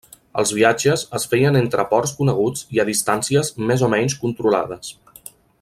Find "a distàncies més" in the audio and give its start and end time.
2.85-3.87